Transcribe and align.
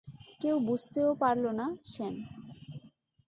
কেউ 0.41 0.55
বুঝতেও 0.67 1.09
পারল 1.21 1.45
না, 1.59 1.65
স্যাম। 1.85 2.15